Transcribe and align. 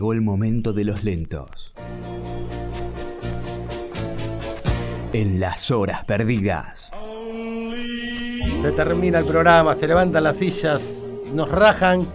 Llegó 0.00 0.12
el 0.12 0.20
momento 0.22 0.72
de 0.72 0.84
los 0.84 1.02
lentos. 1.02 1.74
En 5.12 5.40
las 5.40 5.72
horas 5.72 6.04
perdidas. 6.04 6.88
Se 8.62 8.70
termina 8.76 9.18
el 9.18 9.24
programa, 9.24 9.74
se 9.74 9.88
levantan 9.88 10.22
las 10.22 10.36
sillas, 10.36 11.10
nos 11.34 11.50
rajan 11.50 12.06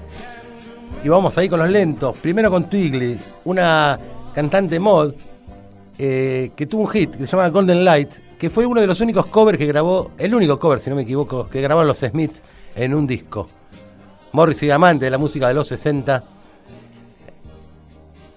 y 1.03 1.09
vamos 1.09 1.37
ahí 1.37 1.49
con 1.49 1.59
los 1.59 1.69
lentos. 1.69 2.15
Primero 2.19 2.49
con 2.49 2.69
Twiggly, 2.69 3.19
una 3.43 3.99
cantante 4.33 4.79
mod 4.79 5.13
eh, 5.97 6.51
que 6.55 6.65
tuvo 6.65 6.83
un 6.83 6.87
hit 6.87 7.11
que 7.11 7.27
se 7.27 7.35
llama 7.35 7.49
Golden 7.49 7.83
Light, 7.83 8.37
que 8.39 8.49
fue 8.49 8.65
uno 8.65 8.79
de 8.79 8.87
los 8.87 9.01
únicos 9.01 9.25
covers 9.25 9.57
que 9.57 9.65
grabó, 9.65 10.11
el 10.17 10.33
único 10.33 10.57
cover, 10.57 10.79
si 10.79 10.89
no 10.89 10.95
me 10.95 11.01
equivoco, 11.01 11.49
que 11.49 11.59
grabaron 11.59 11.89
los 11.89 11.99
Smiths 11.99 12.43
en 12.77 12.93
un 12.95 13.05
disco. 13.05 13.49
Morris 14.31 14.63
y 14.63 14.71
Amante 14.71 15.03
de 15.03 15.11
la 15.11 15.17
música 15.17 15.49
de 15.49 15.53
los 15.53 15.67
60 15.67 16.23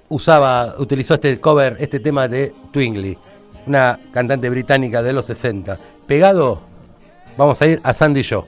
usaba, 0.08 0.74
utilizó 0.78 1.14
este 1.14 1.40
cover, 1.40 1.76
este 1.80 2.00
tema 2.00 2.28
de 2.28 2.52
Twingly, 2.72 3.16
una 3.66 3.98
cantante 4.12 4.48
británica 4.48 5.02
de 5.02 5.12
los 5.12 5.26
60. 5.26 5.78
Pegado, 6.06 6.60
vamos 7.36 7.60
a 7.60 7.66
ir 7.66 7.80
a 7.82 7.92
Sandy 7.92 8.22
Shaw, 8.22 8.44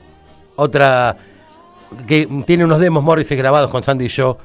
otra 0.55 1.17
que 2.07 2.27
tiene 2.45 2.65
unos 2.65 2.79
demos 2.79 3.03
Morrissey 3.03 3.35
grabados 3.37 3.69
con 3.69 3.83
Sandy 3.83 4.07
Shaw, 4.07 4.37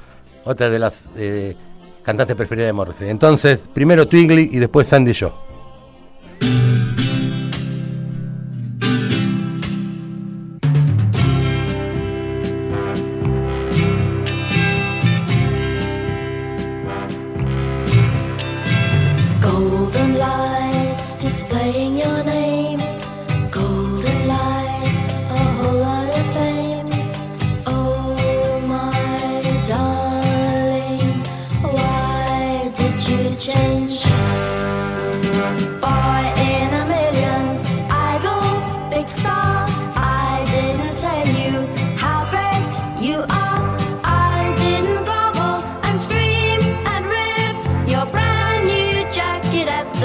otra 0.45 0.69
de 0.69 0.79
las 0.79 1.03
eh, 1.15 1.55
cantantes 2.03 2.35
preferidas 2.35 2.69
de 2.69 2.73
Morrissey. 2.73 3.09
Entonces, 3.09 3.69
primero 3.73 4.07
Twingly 4.07 4.49
y 4.51 4.59
después 4.59 4.87
Sandy 4.87 5.13
Shaw. 5.13 5.31
Golden 19.85 20.17
lights 20.17 21.15
displaying 21.15 21.95
your 21.95 22.23
name. 22.23 22.79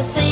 the 0.02 0.06
same. 0.06 0.29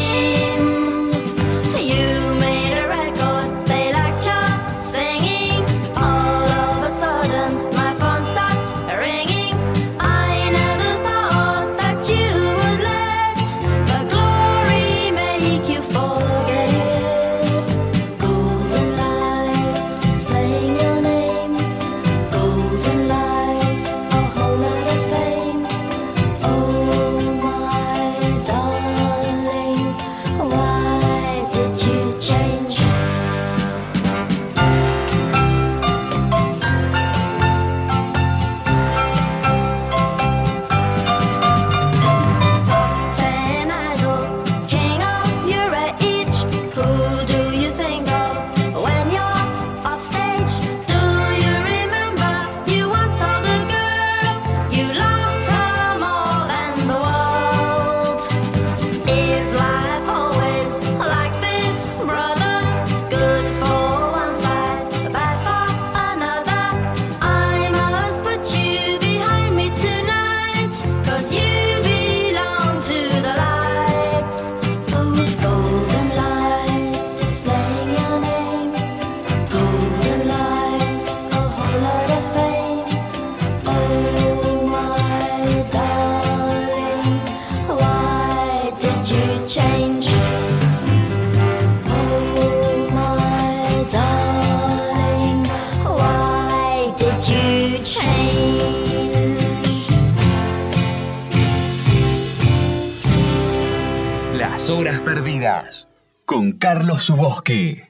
Las 104.37 104.69
horas 104.69 104.99
perdidas 105.05 105.87
con 106.25 106.51
Carlos 106.59 107.05
Subosque. 107.05 107.89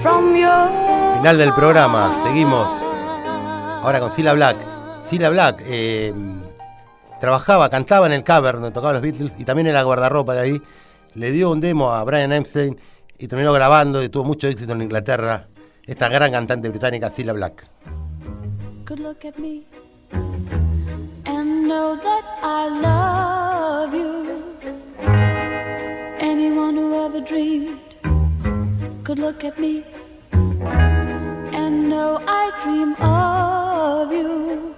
from 0.02 0.34
Final 1.20 1.38
del 1.38 1.52
programa, 1.54 2.10
seguimos. 2.24 2.68
Ahora 3.82 4.00
con 4.00 4.10
Cilla 4.10 4.32
Black. 4.34 4.56
Cilla 5.08 5.30
Black 5.30 5.62
eh, 5.66 6.12
trabajaba, 7.20 7.68
cantaba 7.70 8.06
en 8.06 8.12
el 8.12 8.24
cavern 8.24 8.60
donde 8.60 8.74
tocaban 8.74 8.94
los 8.94 9.02
Beatles 9.02 9.32
y 9.38 9.44
también 9.44 9.68
en 9.68 9.74
la 9.74 9.82
guardarropa 9.84 10.34
de 10.34 10.40
ahí. 10.40 10.60
Le 11.14 11.30
dio 11.30 11.50
un 11.50 11.60
demo 11.60 11.92
a 11.92 12.02
Brian 12.04 12.32
Epstein 12.32 12.78
y 13.18 13.28
terminó 13.28 13.52
grabando 13.52 14.02
y 14.02 14.08
tuvo 14.08 14.24
mucho 14.24 14.48
éxito 14.48 14.72
en 14.72 14.82
Inglaterra. 14.82 15.46
Esta 15.86 16.08
gran 16.08 16.32
cantante 16.32 16.68
británica, 16.68 17.08
Cilla 17.10 17.32
Black. 17.32 17.66
could 29.14 29.18
look 29.18 29.44
at 29.44 29.58
me 29.58 29.84
and 31.52 31.90
know 31.90 32.18
I 32.26 32.50
dream 32.62 32.92
of 33.00 34.10
you, 34.10 34.74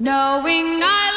knowing 0.00 0.82
I. 0.82 1.09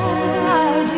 I 0.00 0.86
do. 0.88 0.97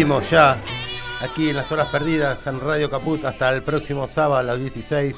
despedimos 0.00 0.30
ya 0.30 0.56
aquí 1.20 1.50
en 1.50 1.56
las 1.56 1.70
horas 1.70 1.88
perdidas 1.88 2.46
en 2.46 2.58
Radio 2.58 2.88
Caput 2.88 3.22
hasta 3.26 3.50
el 3.50 3.62
próximo 3.62 4.08
sábado 4.08 4.36
a 4.36 4.42
las 4.42 4.58
16. 4.58 5.14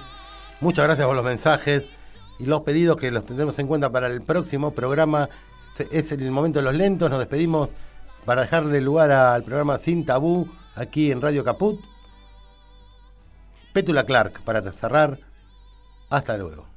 Muchas 0.60 0.84
gracias 0.86 1.06
por 1.06 1.14
los 1.14 1.24
mensajes 1.24 1.84
y 2.40 2.46
los 2.46 2.62
pedidos 2.62 2.96
que 2.96 3.12
los 3.12 3.24
tendremos 3.24 3.56
en 3.60 3.68
cuenta 3.68 3.92
para 3.92 4.08
el 4.08 4.22
próximo 4.22 4.72
programa. 4.72 5.28
Es 5.92 6.10
el 6.10 6.28
momento 6.32 6.58
de 6.58 6.64
los 6.64 6.74
lentos, 6.74 7.08
nos 7.10 7.20
despedimos 7.20 7.68
para 8.24 8.42
dejarle 8.42 8.80
lugar 8.80 9.12
al 9.12 9.44
programa 9.44 9.78
Sin 9.78 10.04
Tabú 10.04 10.48
aquí 10.74 11.12
en 11.12 11.20
Radio 11.20 11.44
Caput. 11.44 11.80
Pétula 13.72 14.02
Clark 14.04 14.40
para 14.44 14.62
cerrar. 14.72 15.16
Hasta 16.10 16.36
luego. 16.36 16.71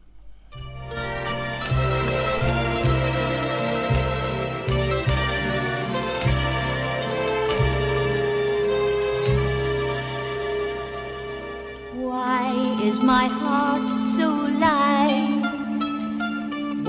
is 12.95 13.01
my 13.15 13.27
heart 13.41 13.85
so 14.15 14.27
light? 14.65 15.43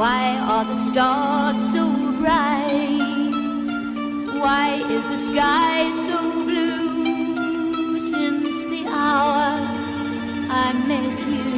Why 0.01 0.23
are 0.53 0.65
the 0.73 0.79
stars 0.89 1.59
so 1.73 1.83
bright? 2.21 3.35
Why 4.45 4.67
is 4.97 5.05
the 5.13 5.21
sky 5.31 5.75
so 6.07 6.17
blue 6.51 7.99
since 8.11 8.59
the 8.73 8.83
hour 9.05 9.49
I 10.65 10.67
met 10.91 11.19
you? 11.33 11.55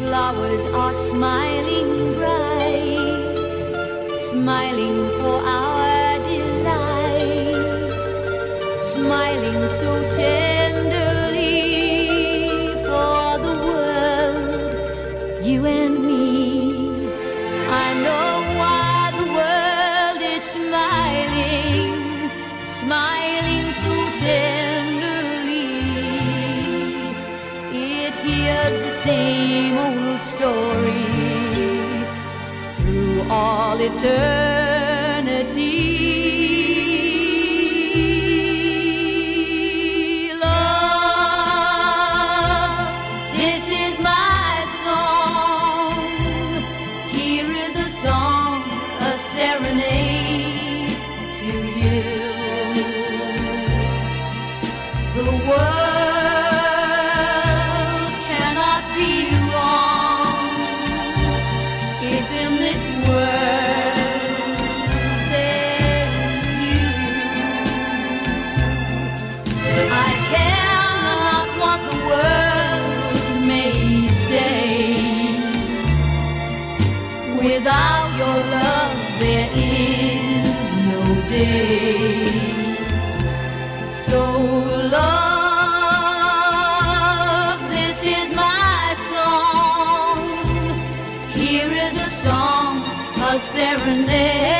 Flowers 0.00 0.64
are 0.80 0.94
smiling 1.10 1.90
bright, 2.18 4.08
smiling 4.30 4.96
for 5.18 5.36
our 5.58 5.96
delight, 6.32 8.18
smiling 8.92 9.58
so 9.80 9.90
tender. 10.16 10.63
same 29.08 29.76
old 29.76 30.18
story 30.18 31.04
through 32.76 33.20
all 33.28 33.78
eternity. 33.78 35.93
happening. 93.86 94.53